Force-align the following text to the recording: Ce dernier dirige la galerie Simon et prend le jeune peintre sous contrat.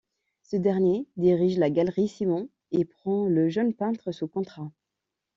Ce 0.41 0.55
dernier 0.55 1.05
dirige 1.15 1.59
la 1.59 1.69
galerie 1.69 2.07
Simon 2.07 2.49
et 2.71 2.85
prend 2.85 3.25
le 3.27 3.49
jeune 3.49 3.75
peintre 3.75 4.11
sous 4.11 4.27
contrat. 4.27 4.71